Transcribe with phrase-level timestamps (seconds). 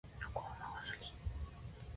[0.19, 1.13] 横浜が好き。